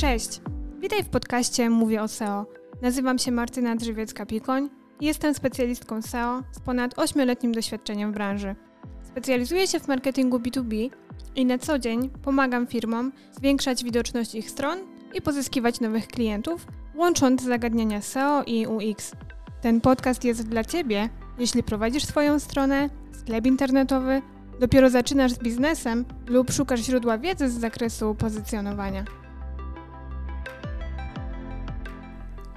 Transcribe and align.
Cześć! 0.00 0.40
Witaj 0.78 1.04
w 1.04 1.08
podcaście 1.08 1.70
Mówię 1.70 2.02
o 2.02 2.08
SEO. 2.08 2.46
Nazywam 2.82 3.18
się 3.18 3.32
Martyna 3.32 3.76
Drzewiecka-Pikoń 3.76 4.68
i 5.00 5.06
jestem 5.06 5.34
specjalistką 5.34 6.02
SEO 6.02 6.42
z 6.52 6.60
ponad 6.60 6.94
8-letnim 6.94 7.54
doświadczeniem 7.54 8.10
w 8.10 8.14
branży. 8.14 8.54
Specjalizuję 9.02 9.66
się 9.66 9.80
w 9.80 9.88
marketingu 9.88 10.38
B2B 10.38 10.90
i 11.36 11.46
na 11.46 11.58
co 11.58 11.78
dzień 11.78 12.10
pomagam 12.22 12.66
firmom 12.66 13.12
zwiększać 13.32 13.84
widoczność 13.84 14.34
ich 14.34 14.50
stron 14.50 14.78
i 15.14 15.22
pozyskiwać 15.22 15.80
nowych 15.80 16.06
klientów, 16.06 16.66
łącząc 16.94 17.42
zagadnienia 17.42 18.02
SEO 18.02 18.42
i 18.46 18.66
UX. 18.66 19.12
Ten 19.60 19.80
podcast 19.80 20.24
jest 20.24 20.48
dla 20.48 20.64
Ciebie, 20.64 21.08
jeśli 21.38 21.62
prowadzisz 21.62 22.04
swoją 22.04 22.38
stronę, 22.38 22.90
sklep 23.12 23.46
internetowy, 23.46 24.22
dopiero 24.60 24.90
zaczynasz 24.90 25.32
z 25.32 25.38
biznesem 25.38 26.04
lub 26.26 26.52
szukasz 26.52 26.80
źródła 26.80 27.18
wiedzy 27.18 27.48
z 27.48 27.60
zakresu 27.60 28.14
pozycjonowania. 28.14 29.19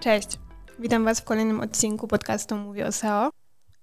Cześć, 0.03 0.39
witam 0.79 1.05
Was 1.05 1.19
w 1.19 1.23
kolejnym 1.23 1.59
odcinku 1.59 2.07
podcastu 2.07 2.55
Mówię 2.55 2.87
o 2.87 2.91
SEO. 2.91 3.29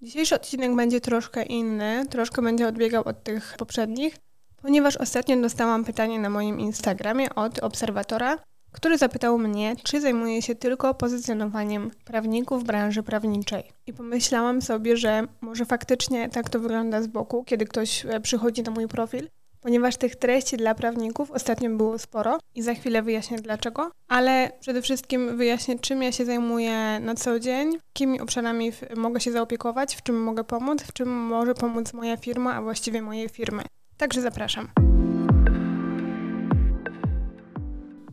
Dzisiejszy 0.02 0.34
odcinek 0.34 0.77
będzie 0.77 1.01
troszkę 1.01 1.42
inny, 1.42 2.06
troszkę 2.11 2.42
będzie 2.42 2.69
odbiegał 2.69 3.02
od 3.09 3.24
tych 3.24 3.55
poprzednich, 3.59 4.16
ponieważ 4.62 4.97
ostatnio 4.97 5.37
dostałam 5.37 5.84
pytanie 5.84 6.19
na 6.19 6.30
moim 6.30 6.61
Instagramie 6.61 7.34
od 7.34 7.59
obserwatora, 7.59 8.38
który 8.73 8.98
zapytał 8.98 9.38
mnie, 9.38 9.77
czy 9.84 10.01
zajmuję 10.01 10.42
się 10.42 10.55
tylko 10.55 10.95
pozycjonowaniem 10.95 11.91
prawników 12.05 12.62
w 12.62 12.66
branży 12.66 13.02
prawniczej. 13.02 13.64
I 13.87 13.92
pomyślałam 13.92 14.62
sobie, 14.62 14.97
że 14.97 15.23
może 15.41 15.64
faktycznie 15.64 16.28
tak 16.28 16.48
to 16.48 16.61
wygląda 16.61 17.02
z 17.02 17.06
boku, 17.06 17.45
kiedy 17.45 17.64
ktoś 17.64 18.06
e, 18.06 18.20
przychodzi 18.20 18.62
na 18.62 18.70
mój 18.70 18.89
profil, 18.89 19.28
ponieważ 19.60 19.96
tych 19.96 20.16
treści 20.16 20.56
dla 20.56 20.74
prawników 20.74 21.30
ostatnio 21.30 21.70
było 21.70 21.98
sporo 21.98 22.38
i 22.55 22.62
za 22.62 22.74
chwilę 22.74 23.02
wyjaśnię 23.02 23.38
dlaczego, 23.38 23.91
ale 24.09 24.52
przede 24.60 24.83
wszystkim 24.83 25.36
wyjaśnię, 25.36 25.78
czym 25.78 26.02
ja 26.02 26.12
się 26.12 26.25
zajmuję 26.25 27.00
na 27.00 27.14
co 27.14 27.41
dzień, 27.41 27.78
jakimi 27.89 28.20
obszarami 28.20 28.72
mogę 28.97 29.20
się 29.20 29.33
zaopiekować, 29.33 29.97
w 29.97 30.02
czym 30.02 30.22
mogę 30.22 30.44
pomóc, 30.44 30.83
w 30.83 30.92
czym 30.92 31.08
może 31.08 31.55
pomóc 31.55 31.92
moja 31.92 32.17
firma, 32.17 32.55
a 32.55 32.62
właściwie 32.62 33.02
moje 33.02 33.28
firmy. 33.28 33.62
Także 33.97 34.20
zapraszam. 34.22 34.69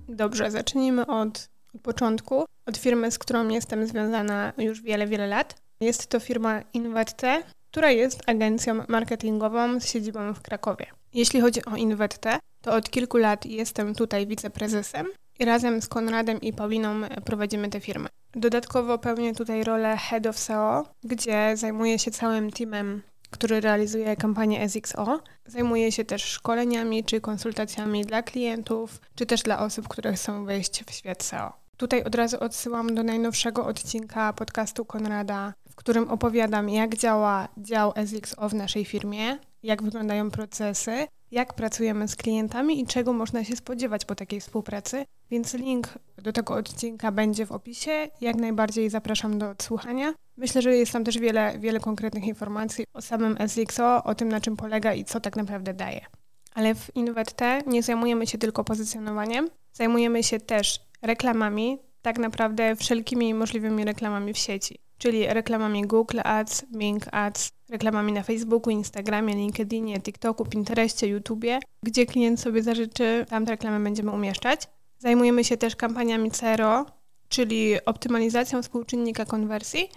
Dobrze, 0.09 0.51
zacznijmy 0.51 1.05
od, 1.05 1.49
początku, 1.81 2.45
od 2.65 2.77
firmy, 2.77 3.11
z 3.11 3.19
którą 3.19 3.47
jestem 3.47 3.87
związana 3.87 4.53
już 4.57 4.81
wiele, 4.81 5.07
wiele 5.07 5.27
lat. 5.27 5.55
Jest 5.81 6.07
to 6.07 6.19
firma 6.19 6.61
Inwette, 6.73 7.43
która 7.71 7.91
jest 7.91 8.21
agencją 8.29 8.83
marketingową 8.87 9.79
z 9.79 9.91
siedzibą 9.91 10.33
w 10.33 10.41
Krakowie. 10.41 10.96
Jeśli 11.17 11.41
chodzi 11.41 11.65
o 11.65 11.75
Inwette, 11.75 12.39
to 12.61 12.73
od 12.73 12.89
kilku 12.89 13.17
lat 13.17 13.45
jestem 13.45 13.95
tutaj 13.95 14.27
wiceprezesem 14.27 15.07
i 15.39 15.45
razem 15.45 15.81
z 15.81 15.87
Konradem 15.87 16.41
i 16.41 16.53
Pauliną 16.53 17.01
prowadzimy 17.25 17.69
tę 17.69 17.79
firmę. 17.79 18.09
Dodatkowo 18.35 18.97
pełnię 18.97 19.35
tutaj 19.35 19.63
rolę 19.63 19.97
Head 19.97 20.27
of 20.27 20.39
SEO, 20.39 20.85
gdzie 21.03 21.57
zajmuję 21.57 21.99
się 21.99 22.11
całym 22.11 22.51
teamem 22.51 23.01
który 23.29 23.61
realizuje 23.61 24.15
kampanię 24.15 24.69
SXO. 24.69 25.19
Zajmuje 25.45 25.91
się 25.91 26.05
też 26.05 26.23
szkoleniami 26.23 27.03
czy 27.03 27.21
konsultacjami 27.21 28.05
dla 28.05 28.23
klientów, 28.23 29.01
czy 29.15 29.25
też 29.25 29.43
dla 29.43 29.59
osób, 29.59 29.87
które 29.87 30.13
chcą 30.13 30.45
wejść 30.45 30.83
w 30.83 30.91
świat 30.91 31.23
SEO. 31.23 31.53
Tutaj 31.77 32.03
od 32.03 32.15
razu 32.15 32.37
odsyłam 32.39 32.95
do 32.95 33.03
najnowszego 33.03 33.65
odcinka 33.65 34.33
podcastu 34.33 34.85
Konrada, 34.85 35.53
którym 35.77 36.09
opowiadam, 36.09 36.69
jak 36.69 36.95
działa 36.95 37.47
dział 37.57 37.93
SXO 38.05 38.49
w 38.49 38.53
naszej 38.53 38.85
firmie, 38.85 39.37
jak 39.63 39.83
wyglądają 39.83 40.31
procesy, 40.31 41.07
jak 41.31 41.53
pracujemy 41.53 42.07
z 42.07 42.15
klientami 42.15 42.81
i 42.81 42.87
czego 42.87 43.13
można 43.13 43.43
się 43.43 43.55
spodziewać 43.55 44.05
po 44.05 44.15
takiej 44.15 44.41
współpracy. 44.41 45.05
Więc 45.31 45.53
link 45.53 45.87
do 46.17 46.33
tego 46.33 46.53
odcinka 46.53 47.11
będzie 47.11 47.45
w 47.45 47.51
opisie. 47.51 47.91
Jak 48.21 48.35
najbardziej 48.35 48.89
zapraszam 48.89 49.39
do 49.39 49.49
odsłuchania. 49.49 50.13
Myślę, 50.37 50.61
że 50.61 50.75
jest 50.75 50.91
tam 50.91 51.03
też 51.03 51.17
wiele, 51.17 51.59
wiele 51.59 51.79
konkretnych 51.79 52.23
informacji 52.23 52.85
o 52.93 53.01
samym 53.01 53.37
SXO, 53.47 54.03
o 54.03 54.15
tym, 54.15 54.29
na 54.29 54.41
czym 54.41 54.57
polega 54.57 54.93
i 54.93 55.05
co 55.05 55.19
tak 55.19 55.35
naprawdę 55.35 55.73
daje. 55.73 56.05
Ale 56.53 56.75
w 56.75 56.95
InvetT 56.95 57.41
nie 57.67 57.83
zajmujemy 57.83 58.27
się 58.27 58.37
tylko 58.37 58.63
pozycjonowaniem, 58.63 59.49
zajmujemy 59.73 60.23
się 60.23 60.39
też 60.39 60.79
reklamami, 61.01 61.77
tak 62.01 62.17
naprawdę 62.17 62.75
wszelkimi 62.75 63.33
możliwymi 63.33 63.85
reklamami 63.85 64.33
w 64.33 64.37
sieci, 64.37 64.79
czyli 64.97 65.27
reklamami 65.27 65.81
Google 65.81 66.19
Ads, 66.23 66.65
Bing 66.75 67.03
Ads, 67.11 67.51
reklamami 67.69 68.13
na 68.13 68.23
Facebooku, 68.23 68.71
Instagramie, 68.71 69.35
LinkedInie, 69.35 70.01
TikToku, 70.01 70.45
Pinterestie, 70.45 71.07
YouTubie, 71.07 71.59
gdzie 71.83 72.05
klient 72.05 72.39
sobie 72.39 72.63
zażyczy, 72.63 73.25
tam 73.29 73.45
te 73.45 73.51
reklamy 73.51 73.83
będziemy 73.83 74.11
umieszczać. 74.11 74.67
Zajmujemy 74.99 75.43
się 75.43 75.57
też 75.57 75.75
kampaniami 75.75 76.31
CRO, 76.31 76.85
czyli 77.29 77.85
optymalizacją 77.85 78.61
współczynnika 78.61 79.25
konwersji. 79.25 79.89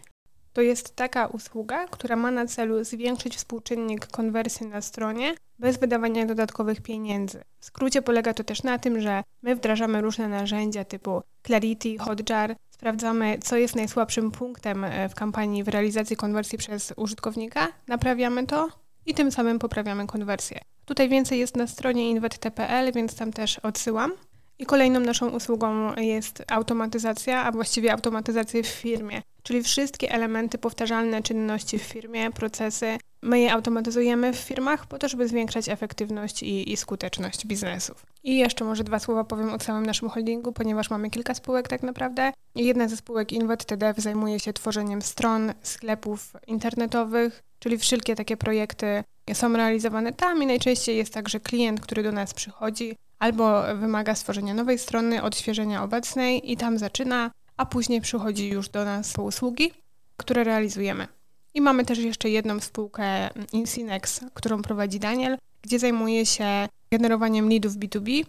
To 0.53 0.61
jest 0.61 0.97
taka 0.97 1.27
usługa, 1.27 1.87
która 1.87 2.17
ma 2.17 2.31
na 2.31 2.47
celu 2.47 2.85
zwiększyć 2.85 3.37
współczynnik 3.37 4.07
konwersji 4.07 4.67
na 4.67 4.81
stronie 4.81 5.35
bez 5.59 5.79
wydawania 5.79 6.27
dodatkowych 6.27 6.81
pieniędzy. 6.81 7.43
W 7.61 7.65
skrócie 7.65 8.03
polega 8.03 8.35
to 8.35 8.45
też 8.45 8.63
na 8.63 8.79
tym, 8.79 9.01
że 9.01 9.23
my 9.43 9.57
wdrażamy 9.57 10.01
różne 10.01 10.29
narzędzia 10.29 10.85
typu 10.85 11.23
Clarity, 11.47 11.99
Hotjar, 11.99 12.57
sprawdzamy, 12.81 13.39
co 13.39 13.57
jest 13.57 13.77
najsłabszym 13.77 14.31
punktem 14.31 14.85
e, 14.85 15.09
w 15.09 15.15
kampanii 15.15 15.65
w 15.65 15.69
realizacji 15.69 16.17
konwersji 16.17 16.59
przez 16.59 16.93
użytkownika, 16.97 17.69
naprawiamy 17.89 18.47
to 18.47 18.69
i 19.07 19.15
tym 19.15 19.33
samym 19.33 19.59
poprawiamy 19.59 20.07
konwersję. 20.07 20.61
Tutaj 20.85 21.09
więcej 21.09 21.39
jest 21.39 21.57
na 21.57 21.67
stronie 21.67 22.11
inwet.pl, 22.11 22.93
więc 22.93 23.17
tam 23.17 23.33
też 23.33 23.59
odsyłam. 23.59 24.13
I 24.59 24.67
kolejną 24.67 25.01
naszą 25.01 25.29
usługą 25.29 25.95
jest 25.97 26.45
automatyzacja, 26.49 27.45
a 27.45 27.53
właściwie 27.53 27.93
automatyzacja 27.93 28.63
w 28.63 28.67
firmie, 28.67 29.23
czyli 29.43 29.63
wszystkie 29.63 30.13
elementy 30.13 30.59
powtarzalne 30.59 31.23
czynności 31.23 31.79
w 31.79 31.83
firmie, 31.83 32.31
procesy. 32.31 32.99
My 33.23 33.41
je 33.41 33.53
automatyzujemy 33.53 34.33
w 34.33 34.37
firmach 34.37 34.87
po 34.87 34.99
to, 34.99 35.09
żeby 35.09 35.29
zwiększać 35.29 35.69
efektywność 35.69 36.43
i, 36.43 36.73
i 36.73 36.77
skuteczność 36.77 37.47
biznesów. 37.47 38.07
I 38.25 38.39
jeszcze 38.39 38.65
może 38.65 38.85
dwa 38.85 38.99
słowa 38.99 39.25
powiem 39.25 39.55
o 39.55 39.59
całym 39.59 39.87
naszym 39.87 40.09
holdingu, 40.09 40.53
ponieważ 40.53 40.91
mamy 40.91 41.11
kilka 41.11 41.35
spółek 41.35 41.69
tak 41.69 41.83
naprawdę. 41.83 42.33
Jedna 42.55 42.89
ze 42.89 42.97
spółek 42.97 43.33
InventTDF 43.33 43.97
zajmuje 43.97 44.41
się 44.41 44.53
tworzeniem 44.53 45.03
stron, 45.03 45.53
sklepów 45.63 46.33
internetowych, 46.47 47.43
czyli 47.59 47.79
wszelkie 47.79 48.17
takie 48.17 48.37
projekty 48.37 49.05
są 49.35 49.53
realizowane 49.53 50.13
tam 50.13 50.43
i 50.43 50.47
najczęściej 50.47 50.97
jest 50.97 51.15
tak, 51.15 51.29
że 51.29 51.41
klient, 51.41 51.81
który 51.81 52.03
do 52.03 52.13
nas 52.13 52.35
przychodzi, 52.35 52.97
albo 53.19 53.63
wymaga 53.77 54.15
stworzenia 54.15 54.55
nowej 54.55 54.79
strony, 54.79 55.23
odświeżenia 55.23 55.83
obecnej 55.83 56.53
i 56.53 56.57
tam 56.57 56.79
zaczyna, 56.79 57.31
a 57.57 57.67
później 57.67 58.01
przychodzi 58.01 58.49
już 58.49 58.69
do 58.69 58.85
nas 58.85 59.13
po 59.13 59.23
usługi, 59.23 59.73
które 60.17 60.45
realizujemy. 60.45 61.20
I 61.55 61.61
mamy 61.61 61.85
też 61.85 61.99
jeszcze 61.99 62.31
jedną 62.31 62.61
spółkę 62.61 63.31
Insinex, 63.53 64.21
którą 64.35 64.63
prowadzi 64.63 65.01
Daniel, 65.01 65.39
gdzie 65.63 65.79
zajmuje 65.79 66.27
się 66.27 66.69
generowaniem 66.91 67.49
leadów 67.49 67.77
B2B, 67.77 68.25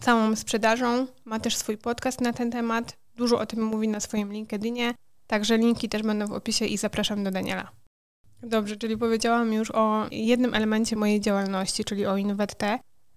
całą 0.00 0.36
sprzedażą. 0.36 1.06
Ma 1.24 1.40
też 1.40 1.56
swój 1.56 1.78
podcast 1.78 2.20
na 2.20 2.32
ten 2.32 2.50
temat. 2.50 2.96
Dużo 3.16 3.38
o 3.38 3.46
tym 3.46 3.64
mówi 3.64 3.88
na 3.88 4.00
swoim 4.00 4.32
LinkedInie, 4.32 4.94
także 5.26 5.58
linki 5.58 5.88
też 5.88 6.02
będą 6.02 6.26
w 6.26 6.32
opisie 6.32 6.64
i 6.64 6.76
zapraszam 6.76 7.24
do 7.24 7.30
Daniela. 7.30 7.70
Dobrze, 8.42 8.76
czyli 8.76 8.96
powiedziałam 8.96 9.52
już 9.52 9.70
o 9.70 10.06
jednym 10.10 10.54
elemencie 10.54 10.96
mojej 10.96 11.20
działalności, 11.20 11.84
czyli 11.84 12.06
o 12.06 12.16
InvetT, 12.16 12.62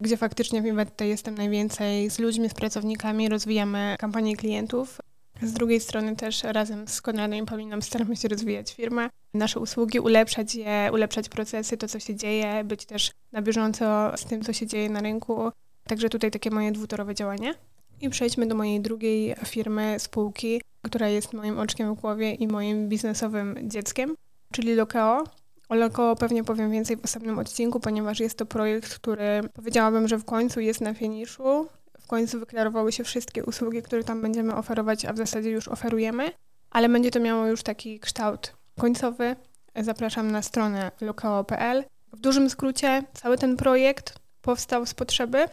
gdzie 0.02 0.18
faktycznie 0.18 0.62
w 0.62 0.66
InvetT 0.66 1.02
jestem 1.02 1.36
najwięcej 1.36 2.10
z 2.10 2.20
ludźmi, 2.20 2.50
z 2.50 2.54
pracownikami, 2.54 3.30
rozwijamy 3.30 3.96
kampanię 4.00 4.38
klientów. 4.38 5.02
Z 5.44 5.54
drugiej 5.54 5.80
strony 5.80 6.16
też 6.16 6.44
razem 6.44 6.88
z 6.88 7.02
Konradem 7.02 7.44
i 7.44 7.46
Pauliną 7.46 7.82
staramy 7.82 8.16
się 8.16 8.28
rozwijać 8.28 8.74
firmę, 8.74 9.10
nasze 9.34 9.60
usługi, 9.60 10.00
ulepszać 10.00 10.56
je, 10.56 10.90
ulepszać 10.94 11.30
procesy, 11.30 11.78
to 11.78 11.88
co 11.88 12.00
się 12.00 12.16
dzieje, 12.16 12.64
być 12.64 12.86
też 12.86 13.12
na 13.32 13.42
bieżąco 13.42 14.18
z 14.18 14.26
tym, 14.26 14.42
co 14.42 14.54
się 14.54 14.68
dzieje 14.68 14.90
na 14.90 15.02
rynku. 15.02 15.52
Także 15.88 16.10
tutaj 16.10 16.32
takie 16.32 16.52
moje 16.52 16.72
dwutorowe 16.72 17.16
działanie. 17.16 17.56
I 18.02 18.10
przejdźmy 18.10 18.46
do 18.46 18.56
mojej 18.56 18.82
drugiej 18.82 19.36
firmy, 19.46 19.96
spółki, 20.00 20.62
która 20.82 21.08
jest 21.08 21.34
moim 21.34 21.60
oczkiem 21.60 21.96
w 21.96 22.02
głowie 22.02 22.34
i 22.34 22.48
moim 22.48 22.90
biznesowym 22.90 23.56
dzieckiem, 23.64 24.16
czyli 24.52 24.76
Lokeo. 24.76 25.24
O 25.70 25.76
Lokeo 25.76 26.16
pewnie 26.16 26.44
powiem 26.44 26.72
więcej 26.72 26.98
w 26.98 27.04
osobnym 27.04 27.40
odcinku, 27.40 27.80
ponieważ 27.80 28.20
jest 28.20 28.38
to 28.38 28.46
projekt, 28.46 28.96
który 28.96 29.42
powiedziałabym, 29.54 30.08
że 30.08 30.18
w 30.18 30.26
końcu 30.26 30.60
jest 30.60 30.82
na 30.82 30.94
finiszu. 30.94 31.68
W 32.04 32.08
końcu 32.08 32.40
wyklarowały 32.40 32.92
się 32.92 33.04
wszystkie 33.04 33.44
usługi, 33.46 33.82
które 33.82 34.04
tam 34.04 34.22
będziemy 34.22 34.56
oferować, 34.56 35.06
a 35.06 35.14
w 35.14 35.18
zasadzie 35.18 35.50
już 35.50 35.68
oferujemy, 35.68 36.32
ale 36.72 36.90
będzie 36.90 37.12
to 37.12 37.20
miało 37.20 37.48
już 37.48 37.64
taki 37.64 38.00
kształt 38.00 38.54
końcowy. 38.80 39.36
Zapraszam 39.76 40.32
na 40.32 40.42
stronę 40.42 40.92
lokeo.pl. 41.02 41.84
W 42.14 42.20
dużym 42.20 42.50
skrócie, 42.50 43.04
cały 43.14 43.38
ten 43.38 43.58
projekt 43.58 44.16
powstał 44.42 44.86
z 44.86 44.94
potrzeby, 44.94 45.46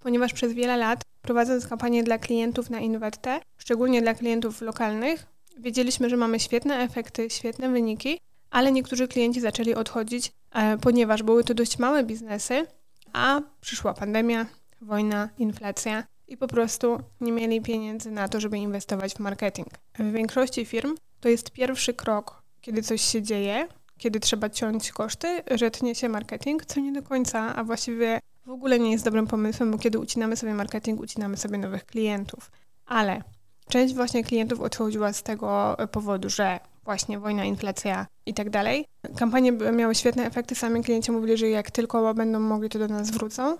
ponieważ 0.00 0.32
przez 0.32 0.52
wiele 0.52 0.76
lat, 0.76 1.02
prowadząc 1.22 1.66
kampanię 1.66 2.02
dla 2.02 2.18
klientów 2.18 2.70
na 2.70 2.80
Inwerte, 2.80 3.40
szczególnie 3.56 4.02
dla 4.02 4.14
klientów 4.14 4.60
lokalnych, 4.60 5.26
wiedzieliśmy, 5.58 6.10
że 6.10 6.16
mamy 6.16 6.40
świetne 6.40 6.78
efekty, 6.78 7.30
świetne 7.30 7.68
wyniki, 7.68 8.18
ale 8.50 8.72
niektórzy 8.72 9.08
klienci 9.08 9.40
zaczęli 9.40 9.74
odchodzić, 9.74 10.32
e, 10.52 10.78
ponieważ 10.78 11.22
były 11.22 11.44
to 11.44 11.54
dość 11.54 11.78
małe 11.78 12.04
biznesy, 12.04 12.66
a 13.12 13.40
przyszła 13.60 13.94
pandemia, 13.94 14.46
wojna, 14.80 15.28
inflacja 15.38 16.04
i 16.28 16.36
po 16.36 16.46
prostu 16.46 17.00
nie 17.20 17.32
mieli 17.32 17.60
pieniędzy 17.60 18.10
na 18.10 18.28
to, 18.28 18.40
żeby 18.40 18.58
inwestować 18.58 19.14
w 19.14 19.18
marketing. 19.18 19.68
W 19.98 20.12
większości 20.12 20.64
firm 20.64 20.94
to 21.20 21.28
jest 21.28 21.50
pierwszy 21.50 21.94
krok, 21.94 22.42
kiedy 22.60 22.82
coś 22.82 23.02
się 23.02 23.22
dzieje, 23.22 23.68
kiedy 23.98 24.20
trzeba 24.20 24.50
ciąć 24.50 24.92
koszty, 24.92 25.42
że 25.50 25.70
tnie 25.70 25.94
się 25.94 26.08
marketing, 26.08 26.64
co 26.64 26.80
nie 26.80 26.92
do 26.92 27.02
końca, 27.02 27.56
a 27.56 27.64
właściwie 27.64 28.20
w 28.46 28.50
ogóle 28.50 28.78
nie 28.78 28.92
jest 28.92 29.04
dobrym 29.04 29.26
pomysłem, 29.26 29.70
bo 29.70 29.78
kiedy 29.78 29.98
ucinamy 29.98 30.36
sobie 30.36 30.54
marketing, 30.54 31.00
ucinamy 31.00 31.36
sobie 31.36 31.58
nowych 31.58 31.86
klientów. 31.86 32.50
Ale 32.86 33.22
część 33.68 33.94
właśnie 33.94 34.24
klientów 34.24 34.60
odchodziła 34.60 35.12
z 35.12 35.22
tego 35.22 35.76
powodu, 35.92 36.30
że 36.30 36.60
właśnie 36.84 37.18
wojna, 37.18 37.44
inflacja 37.44 38.06
i 38.26 38.34
tak 38.34 38.50
dalej. 38.50 38.86
Kampanie 39.16 39.52
miały 39.52 39.94
świetne 39.94 40.26
efekty, 40.26 40.54
sami 40.54 40.84
klienci 40.84 41.12
mówili, 41.12 41.36
że 41.36 41.48
jak 41.48 41.70
tylko 41.70 42.14
będą 42.14 42.40
mogli, 42.40 42.68
to 42.68 42.78
do 42.78 42.88
nas 42.88 43.10
wrócą. 43.10 43.56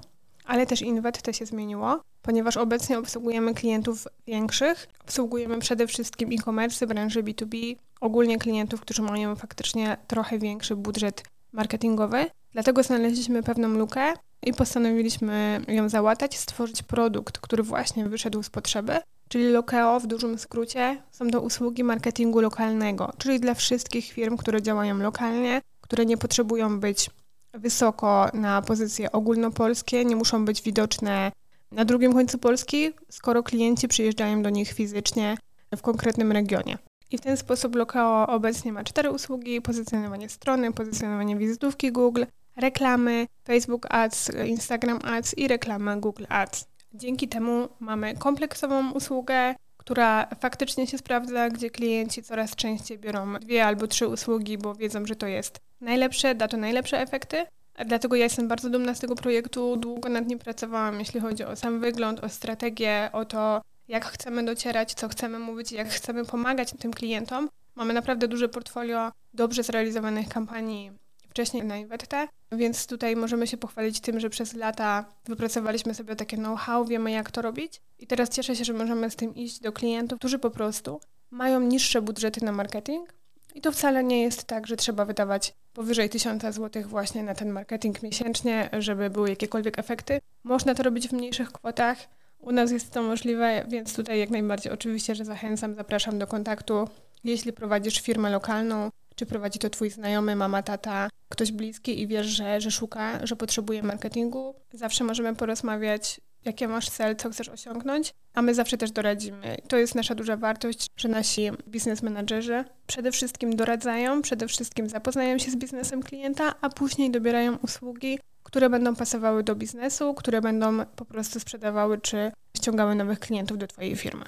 Ale 0.48 0.66
też 0.66 0.82
Inwette 0.82 1.34
się 1.34 1.46
zmieniło, 1.46 2.00
ponieważ 2.22 2.56
obecnie 2.56 2.98
obsługujemy 2.98 3.54
klientów 3.54 4.08
większych. 4.26 4.88
Obsługujemy 5.04 5.58
przede 5.58 5.86
wszystkim 5.86 6.30
e-commerce, 6.32 6.86
branży 6.86 7.22
B2B, 7.22 7.76
ogólnie 8.00 8.38
klientów, 8.38 8.80
którzy 8.80 9.02
mają 9.02 9.36
faktycznie 9.36 9.96
trochę 10.06 10.38
większy 10.38 10.76
budżet 10.76 11.22
marketingowy. 11.52 12.26
Dlatego 12.52 12.82
znaleźliśmy 12.82 13.42
pewną 13.42 13.68
lukę 13.68 14.14
i 14.42 14.52
postanowiliśmy 14.52 15.60
ją 15.68 15.88
załatać, 15.88 16.38
stworzyć 16.38 16.82
produkt, 16.82 17.38
który 17.38 17.62
właśnie 17.62 18.08
wyszedł 18.08 18.42
z 18.42 18.50
potrzeby. 18.50 18.98
Czyli 19.28 19.50
Lokeo 19.50 20.00
w 20.00 20.06
dużym 20.06 20.38
skrócie 20.38 21.02
są 21.10 21.30
to 21.30 21.40
usługi 21.40 21.84
marketingu 21.84 22.40
lokalnego, 22.40 23.12
czyli 23.18 23.40
dla 23.40 23.54
wszystkich 23.54 24.04
firm, 24.12 24.36
które 24.36 24.62
działają 24.62 24.98
lokalnie, 24.98 25.60
które 25.80 26.06
nie 26.06 26.16
potrzebują 26.16 26.80
być 26.80 27.10
wysoko 27.54 28.30
na 28.34 28.62
pozycje 28.62 29.12
ogólnopolskie, 29.12 30.04
nie 30.04 30.16
muszą 30.16 30.44
być 30.44 30.62
widoczne 30.62 31.32
na 31.72 31.84
drugim 31.84 32.12
końcu 32.12 32.38
Polski, 32.38 32.92
skoro 33.08 33.42
klienci 33.42 33.88
przyjeżdżają 33.88 34.42
do 34.42 34.50
nich 34.50 34.72
fizycznie 34.72 35.36
w 35.76 35.82
konkretnym 35.82 36.32
regionie. 36.32 36.78
I 37.10 37.18
w 37.18 37.20
ten 37.20 37.36
sposób 37.36 37.76
Lokeo 37.76 38.26
obecnie 38.26 38.72
ma 38.72 38.84
cztery 38.84 39.10
usługi: 39.10 39.62
pozycjonowanie 39.62 40.28
strony, 40.28 40.72
pozycjonowanie 40.72 41.36
wizytówki 41.36 41.92
Google, 41.92 42.24
reklamy, 42.56 43.26
Facebook 43.44 43.86
Ads, 43.90 44.30
Instagram 44.46 44.98
Ads 45.04 45.38
i 45.38 45.48
reklamy 45.48 46.00
Google 46.00 46.24
Ads. 46.28 46.66
Dzięki 46.94 47.28
temu 47.28 47.68
mamy 47.80 48.14
kompleksową 48.14 48.92
usługę, 48.92 49.54
która 49.88 50.26
faktycznie 50.40 50.86
się 50.86 50.98
sprawdza, 50.98 51.50
gdzie 51.50 51.70
klienci 51.70 52.22
coraz 52.22 52.56
częściej 52.56 52.98
biorą 52.98 53.34
dwie 53.34 53.64
albo 53.64 53.86
trzy 53.86 54.08
usługi, 54.08 54.58
bo 54.58 54.74
wiedzą, 54.74 55.06
że 55.06 55.16
to 55.16 55.26
jest 55.26 55.60
najlepsze, 55.80 56.34
da 56.34 56.48
to 56.48 56.56
najlepsze 56.56 57.00
efekty. 57.00 57.46
Dlatego 57.86 58.16
ja 58.16 58.24
jestem 58.24 58.48
bardzo 58.48 58.70
dumna 58.70 58.94
z 58.94 59.00
tego 59.00 59.14
projektu. 59.14 59.76
Długo 59.76 60.08
nad 60.08 60.26
nim 60.26 60.38
pracowałam, 60.38 60.98
jeśli 60.98 61.20
chodzi 61.20 61.44
o 61.44 61.56
sam 61.56 61.80
wygląd, 61.80 62.24
o 62.24 62.28
strategię, 62.28 63.10
o 63.12 63.24
to, 63.24 63.62
jak 63.88 64.04
chcemy 64.04 64.44
docierać, 64.44 64.94
co 64.94 65.08
chcemy 65.08 65.38
mówić, 65.38 65.72
jak 65.72 65.88
chcemy 65.88 66.24
pomagać 66.24 66.72
tym 66.78 66.92
klientom. 66.92 67.48
Mamy 67.74 67.94
naprawdę 67.94 68.28
duże 68.28 68.48
portfolio 68.48 69.12
dobrze 69.34 69.62
zrealizowanych 69.62 70.28
kampanii 70.28 70.92
wcześniej 71.30 71.64
na 71.64 71.76
Inwette, 71.76 72.28
więc 72.52 72.86
tutaj 72.86 73.16
możemy 73.16 73.46
się 73.46 73.56
pochwalić 73.56 74.00
tym, 74.00 74.20
że 74.20 74.30
przez 74.30 74.54
lata 74.54 75.04
wypracowaliśmy 75.24 75.94
sobie 75.94 76.16
takie 76.16 76.36
know-how, 76.36 76.84
wiemy 76.84 77.10
jak 77.10 77.30
to 77.30 77.42
robić 77.42 77.80
i 77.98 78.06
teraz 78.06 78.28
cieszę 78.28 78.56
się, 78.56 78.64
że 78.64 78.72
możemy 78.72 79.10
z 79.10 79.16
tym 79.16 79.34
iść 79.34 79.60
do 79.60 79.72
klientów, 79.72 80.18
którzy 80.18 80.38
po 80.38 80.50
prostu 80.50 81.00
mają 81.30 81.60
niższe 81.60 82.02
budżety 82.02 82.44
na 82.44 82.52
marketing 82.52 83.18
i 83.54 83.60
to 83.60 83.72
wcale 83.72 84.04
nie 84.04 84.22
jest 84.22 84.44
tak, 84.44 84.66
że 84.66 84.76
trzeba 84.76 85.04
wydawać 85.04 85.54
powyżej 85.72 86.10
1000 86.10 86.42
zł 86.42 86.82
właśnie 86.86 87.22
na 87.22 87.34
ten 87.34 87.50
marketing 87.50 88.02
miesięcznie, 88.02 88.70
żeby 88.78 89.10
były 89.10 89.30
jakiekolwiek 89.30 89.78
efekty. 89.78 90.20
Można 90.44 90.74
to 90.74 90.82
robić 90.82 91.08
w 91.08 91.12
mniejszych 91.12 91.52
kwotach. 91.52 91.98
U 92.38 92.52
nas 92.52 92.70
jest 92.70 92.90
to 92.90 93.02
możliwe, 93.02 93.64
więc 93.68 93.94
tutaj 93.94 94.18
jak 94.18 94.30
najbardziej 94.30 94.72
oczywiście, 94.72 95.14
że 95.14 95.24
zachęcam, 95.24 95.74
zapraszam 95.74 96.18
do 96.18 96.26
kontaktu. 96.26 96.88
Jeśli 97.24 97.52
prowadzisz 97.52 98.00
firmę 98.00 98.30
lokalną, 98.30 98.90
czy 99.18 99.26
prowadzi 99.26 99.58
to 99.58 99.70
twój 99.70 99.90
znajomy, 99.90 100.36
mama, 100.36 100.62
tata, 100.62 101.08
ktoś 101.28 101.52
bliski 101.52 102.02
i 102.02 102.06
wiesz, 102.06 102.26
że, 102.26 102.60
że 102.60 102.70
szuka, 102.70 103.26
że 103.26 103.36
potrzebuje 103.36 103.82
marketingu, 103.82 104.54
zawsze 104.72 105.04
możemy 105.04 105.34
porozmawiać, 105.36 106.20
jakie 106.44 106.68
masz 106.68 106.90
cel, 106.90 107.16
co 107.16 107.30
chcesz 107.30 107.48
osiągnąć, 107.48 108.14
a 108.34 108.42
my 108.42 108.54
zawsze 108.54 108.78
też 108.78 108.90
doradzimy. 108.90 109.56
To 109.68 109.76
jest 109.76 109.94
nasza 109.94 110.14
duża 110.14 110.36
wartość, 110.36 110.86
że 110.96 111.08
nasi 111.08 111.50
biznes 111.68 112.02
menadżerzy 112.02 112.64
przede 112.86 113.12
wszystkim 113.12 113.56
doradzają, 113.56 114.22
przede 114.22 114.48
wszystkim 114.48 114.88
zapoznają 114.88 115.38
się 115.38 115.50
z 115.50 115.56
biznesem 115.56 116.02
klienta, 116.02 116.54
a 116.60 116.68
później 116.68 117.10
dobierają 117.10 117.56
usługi, 117.56 118.18
które 118.42 118.70
będą 118.70 118.96
pasowały 118.96 119.42
do 119.42 119.54
biznesu, 119.54 120.14
które 120.14 120.40
będą 120.40 120.86
po 120.86 121.04
prostu 121.04 121.40
sprzedawały 121.40 122.00
czy 122.00 122.32
ściągały 122.56 122.94
nowych 122.94 123.18
klientów 123.18 123.58
do 123.58 123.66
Twojej 123.66 123.96
firmy. 123.96 124.24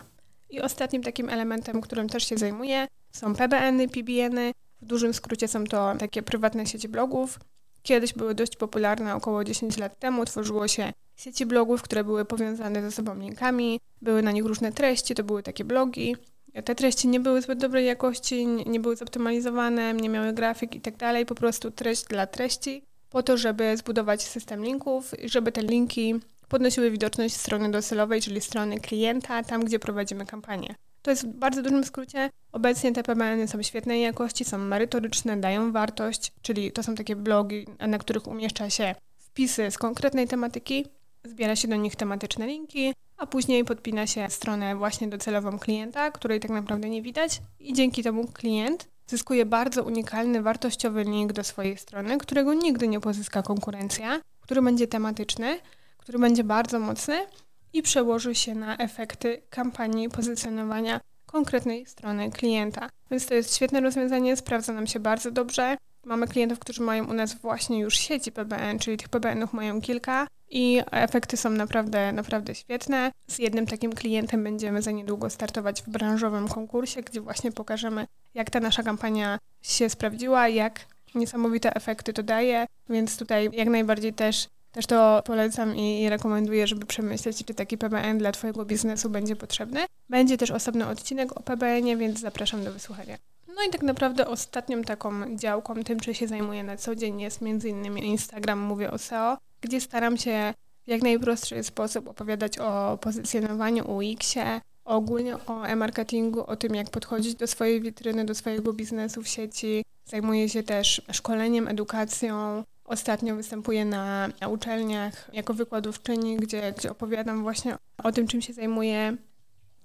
I 0.50 0.60
ostatnim 0.60 1.02
takim 1.02 1.28
elementem, 1.28 1.80
którym 1.80 2.08
też 2.08 2.24
się 2.24 2.36
zajmuję, 2.36 2.86
są 3.12 3.34
PBN-y, 3.34 3.88
PBN-y, 3.88 4.52
w 4.82 4.86
dużym 4.86 5.14
skrócie 5.14 5.48
są 5.48 5.64
to 5.64 5.94
takie 5.98 6.22
prywatne 6.22 6.66
sieci 6.66 6.88
blogów. 6.88 7.38
Kiedyś 7.82 8.12
były 8.12 8.34
dość 8.34 8.56
popularne, 8.56 9.14
około 9.14 9.44
10 9.44 9.78
lat 9.78 9.98
temu 9.98 10.24
tworzyło 10.24 10.68
się 10.68 10.92
sieci 11.16 11.46
blogów, 11.46 11.82
które 11.82 12.04
były 12.04 12.24
powiązane 12.24 12.82
ze 12.82 12.90
sobą 12.90 13.14
linkami, 13.14 13.80
były 14.02 14.22
na 14.22 14.32
nich 14.32 14.44
różne 14.44 14.72
treści, 14.72 15.14
to 15.14 15.24
były 15.24 15.42
takie 15.42 15.64
blogi. 15.64 16.16
Te 16.64 16.74
treści 16.74 17.08
nie 17.08 17.20
były 17.20 17.42
zbyt 17.42 17.58
dobrej 17.58 17.86
jakości, 17.86 18.46
nie 18.46 18.80
były 18.80 18.96
zoptymalizowane, 18.96 19.94
nie 19.94 20.08
miały 20.08 20.32
grafik 20.32 20.74
i 20.74 20.80
tak 20.80 20.96
dalej, 20.96 21.26
po 21.26 21.34
prostu 21.34 21.70
treść 21.70 22.04
dla 22.04 22.26
treści, 22.26 22.82
po 23.10 23.22
to, 23.22 23.36
żeby 23.36 23.76
zbudować 23.76 24.22
system 24.22 24.64
linków 24.64 25.20
i 25.20 25.28
żeby 25.28 25.52
te 25.52 25.62
linki 25.62 26.14
podnosiły 26.48 26.90
widoczność 26.90 27.36
strony 27.36 27.70
docelowej, 27.70 28.22
czyli 28.22 28.40
strony 28.40 28.80
klienta, 28.80 29.42
tam 29.42 29.64
gdzie 29.64 29.78
prowadzimy 29.78 30.26
kampanię. 30.26 30.74
To 31.02 31.10
jest 31.10 31.26
w 31.26 31.38
bardzo 31.38 31.62
dużym 31.62 31.84
skrócie. 31.84 32.30
Obecnie 32.52 32.92
te 32.92 33.02
PBN-y 33.02 33.48
są 33.48 33.62
świetnej 33.62 34.02
jakości, 34.02 34.44
są 34.44 34.58
merytoryczne, 34.58 35.36
dają 35.36 35.72
wartość, 35.72 36.32
czyli 36.42 36.72
to 36.72 36.82
są 36.82 36.94
takie 36.94 37.16
blogi, 37.16 37.66
na 37.88 37.98
których 37.98 38.26
umieszcza 38.26 38.70
się 38.70 38.94
wpisy 39.18 39.70
z 39.70 39.78
konkretnej 39.78 40.28
tematyki, 40.28 40.86
zbiera 41.24 41.56
się 41.56 41.68
do 41.68 41.76
nich 41.76 41.96
tematyczne 41.96 42.46
linki, 42.46 42.94
a 43.16 43.26
później 43.26 43.64
podpina 43.64 44.06
się 44.06 44.26
stronę 44.30 44.76
właśnie 44.76 45.08
docelową 45.08 45.58
klienta, 45.58 46.10
której 46.10 46.40
tak 46.40 46.50
naprawdę 46.50 46.88
nie 46.88 47.02
widać 47.02 47.40
i 47.60 47.72
dzięki 47.72 48.02
temu 48.02 48.26
klient 48.26 48.88
zyskuje 49.06 49.46
bardzo 49.46 49.82
unikalny, 49.82 50.42
wartościowy 50.42 51.04
link 51.04 51.32
do 51.32 51.44
swojej 51.44 51.78
strony, 51.78 52.18
którego 52.18 52.54
nigdy 52.54 52.88
nie 52.88 53.00
pozyska 53.00 53.42
konkurencja, 53.42 54.20
który 54.40 54.62
będzie 54.62 54.86
tematyczny, 54.86 55.58
który 55.98 56.18
będzie 56.18 56.44
bardzo 56.44 56.78
mocny 56.78 57.26
i 57.72 57.82
przełoży 57.82 58.34
się 58.34 58.54
na 58.54 58.76
efekty 58.76 59.42
kampanii 59.50 60.08
pozycjonowania 60.08 61.00
konkretnej 61.26 61.86
strony 61.86 62.30
klienta. 62.30 62.90
Więc 63.10 63.26
to 63.26 63.34
jest 63.34 63.56
świetne 63.56 63.80
rozwiązanie, 63.80 64.36
sprawdza 64.36 64.72
nam 64.72 64.86
się 64.86 65.00
bardzo 65.00 65.30
dobrze. 65.30 65.76
Mamy 66.04 66.28
klientów, 66.28 66.58
którzy 66.58 66.82
mają 66.82 67.10
u 67.10 67.12
nas 67.12 67.34
właśnie 67.34 67.78
już 67.78 67.94
sieci 67.94 68.32
PBN, 68.32 68.78
czyli 68.78 68.96
tych 68.96 69.08
PBN-ów 69.08 69.52
mają 69.52 69.80
kilka 69.80 70.26
i 70.50 70.82
efekty 70.90 71.36
są 71.36 71.50
naprawdę, 71.50 72.12
naprawdę 72.12 72.54
świetne. 72.54 73.12
Z 73.26 73.38
jednym 73.38 73.66
takim 73.66 73.92
klientem 73.92 74.44
będziemy 74.44 74.82
za 74.82 74.90
niedługo 74.90 75.30
startować 75.30 75.82
w 75.82 75.88
branżowym 75.88 76.48
konkursie, 76.48 77.02
gdzie 77.02 77.20
właśnie 77.20 77.52
pokażemy, 77.52 78.06
jak 78.34 78.50
ta 78.50 78.60
nasza 78.60 78.82
kampania 78.82 79.38
się 79.62 79.90
sprawdziła, 79.90 80.48
jak 80.48 80.80
niesamowite 81.14 81.74
efekty 81.74 82.12
to 82.12 82.22
daje, 82.22 82.66
więc 82.88 83.16
tutaj 83.16 83.50
jak 83.52 83.68
najbardziej 83.68 84.12
też 84.12 84.48
też 84.72 84.86
to 84.86 85.22
polecam 85.24 85.76
i, 85.76 86.08
rekomenduję, 86.08 86.66
żeby 86.66 86.86
przemyśleć, 86.86 87.44
czy 87.44 87.54
taki 87.54 87.78
PBN 87.78 88.18
dla 88.18 88.32
Twojego 88.32 88.64
biznesu 88.64 89.10
będzie 89.10 89.36
potrzebny. 89.36 89.80
Będzie 90.08 90.38
też 90.38 90.50
osobny 90.50 90.86
odcinek 90.86 91.36
o 91.36 91.42
PBN-ie, 91.42 91.96
więc 91.96 92.20
zapraszam 92.20 92.64
do 92.64 92.72
wysłuchania. 92.72 93.16
No 93.56 93.62
i 93.68 93.70
tak 93.70 93.82
naprawdę 93.82 94.28
ostatnią 94.28 94.82
taką 94.82 95.36
działką, 95.36 95.74
tym, 95.84 96.00
czy 96.00 96.14
się 96.14 96.28
zajmuję 96.28 96.62
na 96.62 96.76
co 96.76 96.94
dzień, 96.94 97.20
jest 97.20 97.42
innymi 97.42 98.06
Instagram, 98.06 98.58
mówię 98.58 98.90
o 98.90 98.98
SEO, 98.98 99.38
gdzie 99.60 99.80
staram 99.80 100.16
się 100.16 100.54
w 100.86 100.90
jak 100.90 101.02
najprostszy 101.02 101.62
sposób 101.62 102.08
opowiadać 102.08 102.58
o 102.58 102.98
pozycjonowaniu 103.00 103.96
UX-ie, 103.96 104.60
ogólnie 104.84 105.36
o 105.46 105.64
e-marketingu, 105.64 106.44
o 106.46 106.56
tym, 106.56 106.74
jak 106.74 106.90
podchodzić 106.90 107.34
do 107.34 107.46
swojej 107.46 107.80
witryny, 107.80 108.24
do 108.24 108.34
swojego 108.34 108.72
biznesu 108.72 109.22
w 109.22 109.28
sieci. 109.28 109.84
Zajmuję 110.04 110.48
się 110.48 110.62
też 110.62 111.02
szkoleniem, 111.12 111.68
edukacją, 111.68 112.64
Ostatnio 112.90 113.36
występuję 113.36 113.84
na, 113.84 114.28
uczelniach 114.50 115.30
jako 115.32 115.54
wykładowczyni, 115.54 116.36
gdzie, 116.36 116.74
gdzie 116.78 116.90
opowiadam 116.90 117.42
właśnie 117.42 117.76
o 118.02 118.12
tym, 118.12 118.26
czym 118.26 118.42
się 118.42 118.52
zajmuję. 118.52 119.16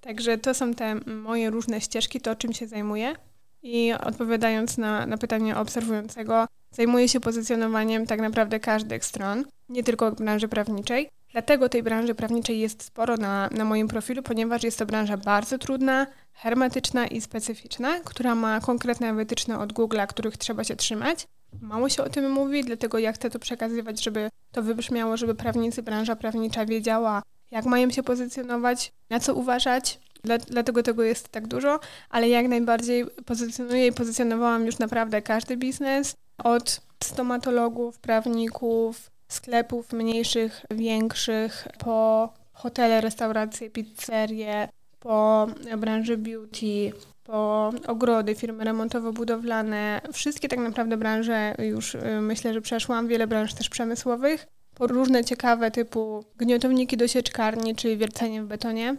Także 0.02 0.38
to 0.38 0.54
są 0.54 0.74
te 0.74 0.96
moje 1.06 1.50
różne 1.50 1.82
ścieżki, 1.82 2.22
to 2.22 2.36
czym 2.36 2.54
się 2.54 2.68
zajmuję. 2.68 3.16
I 3.64 3.94
odpowiadając 3.94 4.78
na, 4.78 5.06
na 5.06 5.18
pytanie 5.18 5.58
obserwującego, 5.58 6.48
zajmuję 6.72 7.10
się 7.10 7.20
pozycjonowaniem 7.20 8.08
tak 8.08 8.22
naprawdę 8.22 8.60
każdych 8.60 9.06
stron, 9.06 9.46
nie 9.70 9.84
tylko 9.84 10.12
branży 10.12 10.48
prawniczej. 10.48 11.10
Dlatego 11.32 11.70
tej 11.70 11.84
branży 11.84 12.16
prawniczej 12.16 12.60
jest 12.60 12.84
sporo 12.84 13.18
na, 13.18 13.50
na 13.52 13.66
moim 13.66 13.88
profilu, 13.88 14.24
ponieważ 14.24 14.64
jest 14.64 14.80
to 14.80 14.86
branża 14.86 15.18
bardzo 15.18 15.58
trudna, 15.58 16.08
hermetyczna 16.34 17.08
i 17.08 17.22
specyficzna, 17.22 18.00
która 18.00 18.36
ma 18.36 18.60
konkretne 18.60 19.14
wytyczne 19.14 19.60
od 19.60 19.74
Google'a, 19.74 20.08
których 20.08 20.38
trzeba 20.38 20.64
się 20.64 20.76
trzymać. 20.76 21.28
Mało 21.62 21.90
się 21.90 22.04
o 22.04 22.10
tym 22.10 22.32
mówi, 22.32 22.64
dlatego 22.64 23.00
ja 23.00 23.12
chcę 23.12 23.30
to 23.30 23.40
przekazywać, 23.40 24.04
żeby 24.04 24.30
to 24.52 24.64
wybrzmiało, 24.64 25.18
żeby 25.18 25.36
prawnicy, 25.36 25.84
branża 25.84 26.16
prawnicza 26.16 26.66
wiedziała, 26.66 27.24
jak 27.52 27.66
mają 27.66 27.90
się 27.90 28.04
pozycjonować, 28.04 28.92
na 29.10 29.20
co 29.20 29.36
uważać. 29.36 30.00
Dlatego 30.48 30.84
tego 30.84 31.04
jest 31.04 31.30
tak 31.30 31.48
dużo, 31.48 31.80
ale 32.10 32.30
jak 32.30 32.48
najbardziej 32.48 33.06
pozycjonuję 33.26 33.88
i 33.88 33.92
pozycjonowałam 33.92 34.66
już 34.66 34.80
naprawdę 34.80 35.22
każdy 35.22 35.58
biznes 35.58 36.16
od 36.44 36.82
stomatologów, 37.04 38.00
prawników, 38.00 39.12
sklepów 39.28 39.94
mniejszych, 39.94 40.66
większych, 40.72 41.68
po 41.80 42.30
hotele, 42.54 43.02
restauracje, 43.02 43.70
pizzerie, 43.70 44.70
po 45.00 45.48
branży 45.78 46.18
beauty, 46.18 46.92
po 47.26 47.72
ogrody, 47.88 48.36
firmy 48.36 48.64
remontowo-budowlane, 48.64 50.02
wszystkie 50.14 50.48
tak 50.48 50.60
naprawdę 50.60 50.98
branże 50.98 51.56
już 51.60 51.96
y, 51.96 52.22
myślę, 52.22 52.54
że 52.54 52.62
przeszłam, 52.62 53.08
wiele 53.08 53.28
branż 53.28 53.54
też 53.54 53.70
przemysłowych, 53.70 54.48
po 54.76 54.88
różne 54.88 55.24
ciekawe 55.24 55.72
typu 55.72 56.26
gniotowniki 56.38 56.98
do 56.98 57.08
sieczkarni, 57.08 57.76
czyli 57.76 57.98
wiercenie 57.98 58.44
w 58.44 58.48
betonie. 58.48 58.96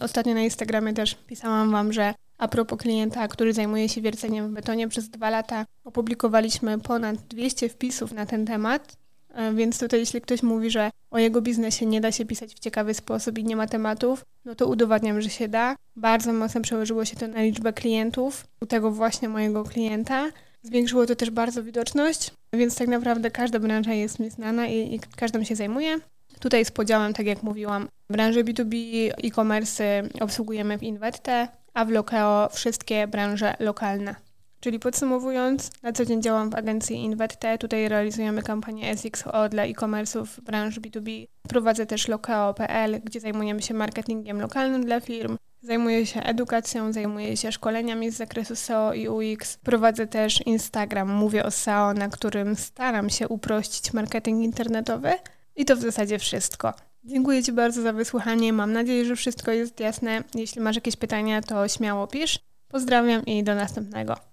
Ostatnio 0.00 0.34
na 0.34 0.40
Instagramie 0.40 0.92
też 0.92 1.14
pisałam 1.14 1.70
Wam, 1.70 1.92
że 1.92 2.14
a 2.38 2.48
propos 2.48 2.78
klienta, 2.78 3.28
który 3.28 3.52
zajmuje 3.52 3.88
się 3.88 4.00
wierceniem 4.00 4.48
w 4.48 4.52
betonie 4.52 4.88
przez 4.88 5.08
dwa 5.08 5.30
lata, 5.30 5.66
opublikowaliśmy 5.84 6.78
ponad 6.78 7.16
200 7.16 7.68
wpisów 7.68 8.12
na 8.12 8.26
ten 8.26 8.46
temat. 8.46 8.96
E, 9.34 9.54
więc 9.54 9.78
tutaj, 9.78 10.00
jeśli 10.00 10.20
ktoś 10.20 10.42
mówi, 10.42 10.70
że 10.70 10.90
o 11.10 11.18
jego 11.18 11.42
biznesie 11.42 11.86
nie 11.86 12.00
da 12.00 12.12
się 12.12 12.24
pisać 12.24 12.54
w 12.54 12.58
ciekawy 12.58 12.94
sposób 12.94 13.38
i 13.38 13.44
nie 13.44 13.56
ma 13.56 13.66
tematów, 13.66 14.24
no 14.44 14.54
to 14.54 14.66
udowadniam, 14.66 15.20
że 15.20 15.30
się 15.30 15.48
da. 15.48 15.76
Bardzo 15.96 16.32
mocno 16.32 16.60
przełożyło 16.60 17.04
się 17.04 17.16
to 17.16 17.28
na 17.28 17.42
liczbę 17.42 17.72
klientów, 17.72 18.46
u 18.60 18.66
tego 18.66 18.90
właśnie 18.90 19.28
mojego 19.28 19.64
klienta. 19.64 20.28
Zwiększyło 20.62 21.06
to 21.06 21.16
też 21.16 21.30
bardzo 21.30 21.62
widoczność, 21.62 22.30
więc 22.52 22.76
tak 22.76 22.88
naprawdę 22.88 23.30
każda 23.30 23.58
branża 23.58 23.92
jest 23.92 24.18
mi 24.18 24.30
znana 24.30 24.66
i, 24.66 24.94
i 24.94 25.00
każdą 25.16 25.44
się 25.44 25.56
zajmuje. 25.56 25.98
Tutaj 26.40 26.64
z 26.64 26.70
podziałem, 26.70 27.12
tak 27.12 27.26
jak 27.26 27.42
mówiłam, 27.42 27.88
branżę 28.10 28.44
B2B, 28.44 28.76
e-commerce 29.24 30.02
obsługujemy 30.20 30.78
w 30.78 30.82
Inwette, 30.82 31.48
a 31.74 31.84
w 31.84 31.90
Lokeo 31.90 32.48
wszystkie 32.52 33.06
branże 33.06 33.54
lokalne. 33.60 34.29
Czyli 34.60 34.78
podsumowując, 34.78 35.70
na 35.82 35.92
co 35.92 36.04
dzień 36.04 36.22
działam 36.22 36.50
w 36.50 36.54
agencji 36.54 36.96
Inwette. 36.96 37.58
Tutaj 37.58 37.88
realizujemy 37.88 38.42
kampanię 38.42 38.96
SXO 38.96 39.48
dla 39.48 39.64
e-commerce'ów 39.64 40.26
w 40.26 40.40
branży 40.40 40.80
B2B. 40.80 41.26
Prowadzę 41.48 41.86
też 41.86 42.08
lokeo.pl, 42.08 43.00
gdzie 43.04 43.20
zajmujemy 43.20 43.62
się 43.62 43.74
marketingiem 43.74 44.40
lokalnym 44.40 44.84
dla 44.84 45.00
firm. 45.00 45.36
Zajmuję 45.62 46.06
się 46.06 46.22
edukacją, 46.22 46.92
zajmuję 46.92 47.36
się 47.36 47.52
szkoleniami 47.52 48.10
z 48.10 48.16
zakresu 48.16 48.56
SEO 48.56 48.94
i 48.94 49.08
UX. 49.08 49.56
Prowadzę 49.56 50.06
też 50.06 50.46
Instagram, 50.46 51.08
mówię 51.08 51.44
o 51.44 51.50
SEO, 51.50 51.94
na 51.94 52.08
którym 52.08 52.56
staram 52.56 53.10
się 53.10 53.28
uprościć 53.28 53.92
marketing 53.92 54.44
internetowy. 54.44 55.12
I 55.56 55.64
to 55.64 55.76
w 55.76 55.80
zasadzie 55.80 56.18
wszystko. 56.18 56.74
Dziękuję 57.04 57.42
Ci 57.42 57.52
bardzo 57.52 57.82
za 57.82 57.92
wysłuchanie. 57.92 58.52
Mam 58.52 58.72
nadzieję, 58.72 59.04
że 59.04 59.16
wszystko 59.16 59.52
jest 59.52 59.80
jasne. 59.80 60.24
Jeśli 60.34 60.60
masz 60.60 60.76
jakieś 60.76 60.96
pytania, 60.96 61.42
to 61.42 61.68
śmiało 61.68 62.06
pisz. 62.06 62.38
Pozdrawiam 62.68 63.26
i 63.26 63.44
do 63.44 63.54
następnego. 63.54 64.29